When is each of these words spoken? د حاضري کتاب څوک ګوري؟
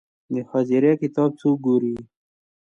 د 0.33 0.35
حاضري 0.49 0.91
کتاب 1.01 1.29
څوک 1.41 1.57
ګوري؟ 1.65 1.95